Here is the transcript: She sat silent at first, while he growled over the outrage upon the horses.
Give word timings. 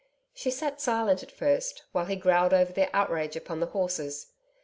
She 0.33 0.49
sat 0.49 0.81
silent 0.81 1.21
at 1.21 1.29
first, 1.29 1.83
while 1.91 2.05
he 2.05 2.15
growled 2.15 2.55
over 2.55 2.73
the 2.73 2.89
outrage 2.91 3.35
upon 3.35 3.59
the 3.59 3.67
horses. 3.67 4.31